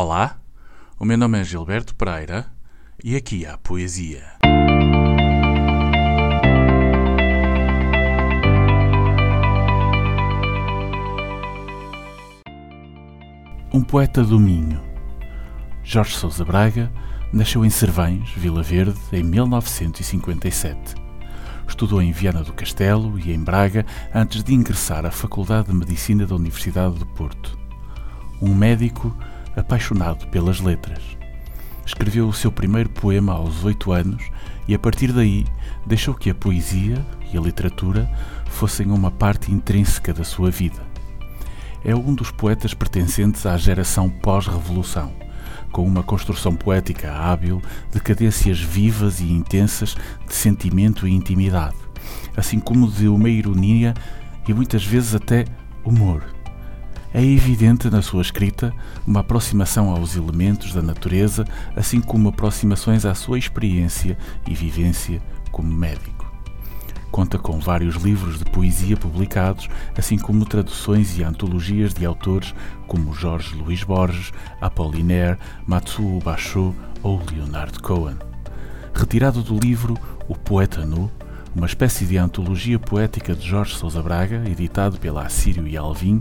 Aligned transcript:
Olá, 0.00 0.38
o 0.96 1.04
meu 1.04 1.18
nome 1.18 1.40
é 1.40 1.42
Gilberto 1.42 1.92
Pereira 1.92 2.46
e 3.02 3.16
aqui 3.16 3.44
há 3.44 3.58
poesia. 3.58 4.22
Um 13.74 13.82
poeta 13.82 14.22
do 14.22 14.38
Minho. 14.38 14.80
Jorge 15.82 16.14
Sousa 16.14 16.44
Braga 16.44 16.92
nasceu 17.32 17.64
em 17.64 17.70
Cervães, 17.70 18.30
Vila 18.36 18.62
Verde, 18.62 19.00
em 19.12 19.24
1957. 19.24 20.94
Estudou 21.66 22.00
em 22.00 22.12
Viana 22.12 22.44
do 22.44 22.52
Castelo 22.52 23.18
e 23.18 23.32
em 23.32 23.42
Braga 23.42 23.84
antes 24.14 24.44
de 24.44 24.54
ingressar 24.54 25.04
à 25.04 25.10
Faculdade 25.10 25.72
de 25.72 25.74
Medicina 25.74 26.24
da 26.24 26.36
Universidade 26.36 27.00
do 27.00 27.06
Porto. 27.06 27.58
Um 28.40 28.54
médico 28.54 29.12
apaixonado 29.58 30.26
pelas 30.28 30.60
letras. 30.60 31.02
Escreveu 31.84 32.28
o 32.28 32.32
seu 32.32 32.52
primeiro 32.52 32.90
poema 32.90 33.32
aos 33.32 33.64
oito 33.64 33.92
anos 33.92 34.22
e, 34.66 34.74
a 34.74 34.78
partir 34.78 35.12
daí, 35.12 35.46
deixou 35.86 36.14
que 36.14 36.30
a 36.30 36.34
poesia 36.34 37.04
e 37.32 37.38
a 37.38 37.40
literatura 37.40 38.10
fossem 38.46 38.90
uma 38.90 39.10
parte 39.10 39.50
intrínseca 39.50 40.12
da 40.12 40.24
sua 40.24 40.50
vida. 40.50 40.86
É 41.84 41.94
um 41.94 42.14
dos 42.14 42.30
poetas 42.30 42.74
pertencentes 42.74 43.46
à 43.46 43.56
geração 43.56 44.10
pós-revolução, 44.10 45.12
com 45.72 45.86
uma 45.86 46.02
construção 46.02 46.54
poética 46.54 47.12
hábil 47.12 47.62
de 47.90 48.00
cadências 48.00 48.60
vivas 48.60 49.20
e 49.20 49.32
intensas 49.32 49.96
de 50.26 50.34
sentimento 50.34 51.06
e 51.06 51.14
intimidade, 51.14 51.76
assim 52.36 52.60
como 52.60 52.90
de 52.90 53.08
uma 53.08 53.28
ironia 53.28 53.94
e 54.46 54.52
muitas 54.52 54.84
vezes 54.84 55.14
até 55.14 55.44
humor 55.84 56.37
é 57.18 57.24
evidente 57.24 57.90
na 57.90 58.00
sua 58.00 58.22
escrita 58.22 58.72
uma 59.04 59.20
aproximação 59.20 59.90
aos 59.90 60.14
elementos 60.14 60.72
da 60.72 60.80
natureza, 60.80 61.44
assim 61.74 62.00
como 62.00 62.28
aproximações 62.28 63.04
à 63.04 63.12
sua 63.12 63.36
experiência 63.36 64.16
e 64.46 64.54
vivência 64.54 65.20
como 65.50 65.68
médico. 65.68 66.30
Conta 67.10 67.36
com 67.36 67.58
vários 67.58 67.96
livros 67.96 68.38
de 68.38 68.44
poesia 68.44 68.96
publicados, 68.96 69.68
assim 69.96 70.16
como 70.16 70.44
traduções 70.44 71.18
e 71.18 71.24
antologias 71.24 71.92
de 71.92 72.06
autores 72.06 72.54
como 72.86 73.12
Jorge 73.12 73.52
Luís 73.56 73.82
Borges, 73.82 74.32
Apollinaire, 74.60 75.38
Matsuo 75.66 76.20
Basho 76.20 76.72
ou 77.02 77.20
Leonard 77.32 77.80
Cohen. 77.80 78.16
Retirado 78.94 79.42
do 79.42 79.58
livro 79.58 79.98
O 80.28 80.36
Poeta 80.36 80.86
Nu, 80.86 81.10
uma 81.52 81.66
espécie 81.66 82.04
de 82.04 82.16
antologia 82.16 82.78
poética 82.78 83.34
de 83.34 83.44
Jorge 83.44 83.74
Sousa 83.74 84.00
Braga, 84.00 84.44
editado 84.46 85.00
pela 85.00 85.26
Assírio 85.26 85.66
e 85.66 85.76
Alvim, 85.76 86.20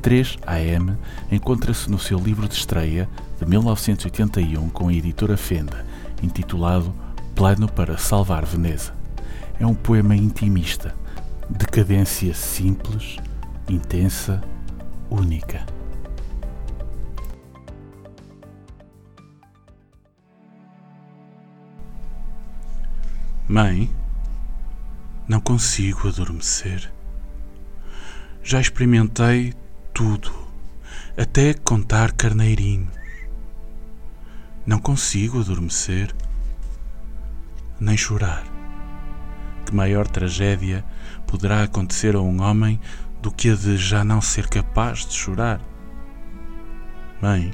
3 0.00 0.38
AM 0.46 0.96
encontra-se 1.30 1.90
no 1.90 1.98
seu 1.98 2.18
livro 2.18 2.48
de 2.48 2.54
estreia 2.54 3.08
de 3.38 3.46
1981 3.46 4.70
com 4.70 4.88
a 4.88 4.94
editora 4.94 5.36
Fenda, 5.36 5.84
intitulado 6.22 6.94
Plano 7.34 7.70
para 7.70 7.98
Salvar 7.98 8.44
Veneza. 8.46 8.94
É 9.58 9.66
um 9.66 9.74
poema 9.74 10.16
intimista, 10.16 10.94
de 11.48 11.66
cadência 11.66 12.32
simples, 12.32 13.18
intensa, 13.68 14.40
única. 15.10 15.66
Mãe, 23.46 23.90
não 25.28 25.40
consigo 25.40 26.08
adormecer. 26.08 26.90
Já 28.42 28.60
experimentei 28.60 29.54
tudo, 30.00 30.32
até 31.14 31.52
contar 31.52 32.12
carneirinhos. 32.12 32.88
Não 34.64 34.78
consigo 34.78 35.40
adormecer, 35.40 36.16
nem 37.78 37.98
chorar. 37.98 38.42
Que 39.66 39.74
maior 39.74 40.08
tragédia 40.08 40.82
poderá 41.26 41.62
acontecer 41.64 42.16
a 42.16 42.20
um 42.22 42.40
homem 42.40 42.80
do 43.20 43.30
que 43.30 43.50
a 43.50 43.54
de 43.54 43.76
já 43.76 44.02
não 44.02 44.22
ser 44.22 44.48
capaz 44.48 45.04
de 45.04 45.12
chorar? 45.12 45.60
Mãe, 47.20 47.52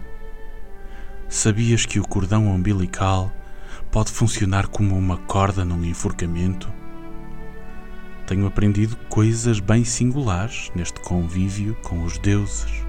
sabias 1.29 1.85
que 1.85 1.99
o 1.99 2.07
cordão 2.07 2.47
umbilical 2.47 3.33
pode 3.91 4.13
funcionar 4.13 4.69
como 4.69 4.97
uma 4.97 5.17
corda 5.17 5.65
num 5.65 5.85
enforcamento? 5.85 6.73
Tenho 8.27 8.47
aprendido 8.47 8.97
coisas 9.09 9.61
bem 9.61 9.85
singulares 9.85 10.71
neste 10.75 11.01
convívio 11.01 11.77
com 11.83 12.03
os 12.03 12.19
deuses. 12.19 12.85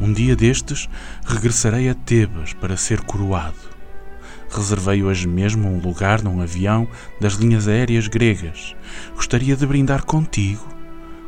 Um 0.00 0.12
dia 0.12 0.34
destes 0.34 0.88
regressarei 1.24 1.88
a 1.88 1.94
Tebas 1.94 2.52
para 2.54 2.76
ser 2.76 3.02
coroado. 3.02 3.72
Reservei 4.50 5.02
hoje 5.02 5.28
mesmo 5.28 5.68
um 5.68 5.78
lugar 5.78 6.22
num 6.22 6.40
avião 6.40 6.88
das 7.20 7.34
linhas 7.34 7.68
aéreas 7.68 8.08
gregas. 8.08 8.74
Gostaria 9.14 9.56
de 9.56 9.66
brindar 9.66 10.04
contigo, 10.04 10.66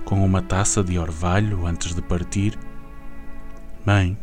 com 0.05 0.25
uma 0.25 0.43
taça 0.43 0.83
de 0.83 0.99
orvalho 0.99 1.67
antes 1.67 1.95
de 1.95 2.03
partir. 2.03 2.59
Mãe, 3.87 4.19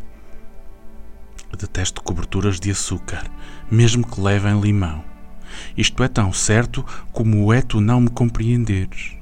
detesto 1.57 2.01
coberturas 2.03 2.59
de 2.59 2.72
açúcar, 2.72 3.24
mesmo 3.69 4.06
que 4.06 4.19
levem 4.19 4.59
limão. 4.59 5.10
Isto 5.78 6.03
é 6.03 6.07
tão 6.07 6.31
certo 6.34 6.85
como 7.12 7.51
é 7.51 7.62
tu 7.62 7.81
não 7.81 8.01
me 8.01 8.09
compreenderes. 8.09 9.17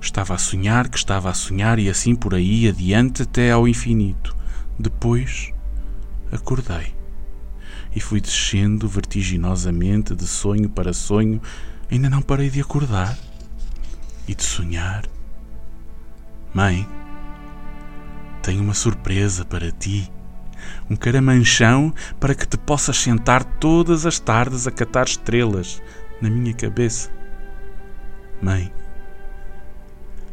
Estava 0.00 0.34
a 0.34 0.38
sonhar 0.38 0.88
que 0.88 0.96
estava 0.96 1.30
a 1.30 1.34
sonhar 1.34 1.78
e 1.78 1.88
assim 1.88 2.14
por 2.14 2.34
aí 2.34 2.68
adiante 2.68 3.22
até 3.22 3.50
ao 3.50 3.66
infinito. 3.66 4.36
Depois 4.78 5.52
acordei 6.30 6.94
e 7.94 8.00
fui 8.00 8.20
descendo 8.20 8.88
vertiginosamente 8.88 10.14
de 10.14 10.26
sonho 10.26 10.68
para 10.68 10.92
sonho. 10.92 11.40
Ainda 11.90 12.10
não 12.10 12.20
parei 12.20 12.50
de 12.50 12.60
acordar 12.60 13.16
e 14.28 14.34
de 14.34 14.42
sonhar. 14.42 15.04
Mãe, 16.52 16.86
tenho 18.42 18.62
uma 18.62 18.74
surpresa 18.74 19.44
para 19.44 19.70
ti 19.72 20.10
um 20.88 20.96
caramanchão 20.96 21.92
para 22.18 22.34
que 22.34 22.46
te 22.46 22.56
possas 22.56 22.96
sentar 22.96 23.44
todas 23.44 24.06
as 24.06 24.18
tardes 24.18 24.66
a 24.66 24.70
catar 24.70 25.06
estrelas 25.06 25.82
na 26.20 26.30
minha 26.30 26.54
cabeça. 26.54 27.10
Mãe, 28.40 28.72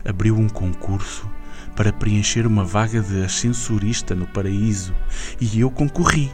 abriu 0.05 0.37
um 0.37 0.49
concurso 0.49 1.29
para 1.75 1.93
preencher 1.93 2.45
uma 2.45 2.63
vaga 2.63 3.01
de 3.01 3.23
ascensorista 3.23 4.13
no 4.13 4.27
paraíso 4.27 4.93
e 5.39 5.59
eu 5.59 5.71
concorri. 5.71 6.31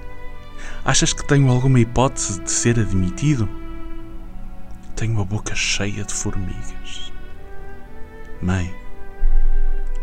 Achas 0.84 1.14
que 1.14 1.26
tenho 1.26 1.50
alguma 1.50 1.80
hipótese 1.80 2.42
de 2.42 2.52
ser 2.52 2.80
admitido? 2.80 3.48
Tenho 4.96 5.22
a 5.22 5.26
boca 5.26 5.56
cheia 5.56 6.04
de 6.04 6.14
formigas. 6.14 7.14
Mãe, 8.42 8.74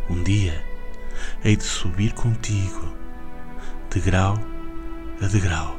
um 0.09 0.23
dia 0.23 0.65
hei 1.45 1.57
de 1.57 1.65
subir 1.65 2.13
contigo 2.13 2.95
degrau 3.97 4.39
a 5.23 5.27
degrau, 5.27 5.75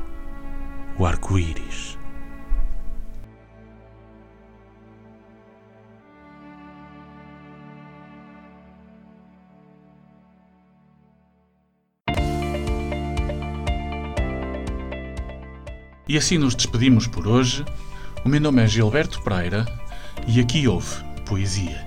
o 0.98 1.06
arco-íris. 1.06 2.00
E 16.10 16.18
assim 16.18 16.40
nos 16.40 16.56
despedimos 16.56 17.06
por 17.06 17.28
hoje. 17.28 17.64
O 18.26 18.30
meu 18.30 18.42
nome 18.42 18.64
é 18.64 18.68
Gilberto 18.68 19.22
Pereira 19.22 19.64
e 20.28 20.40
aqui 20.40 20.68
houve 20.68 21.04
poesia. 21.24 21.86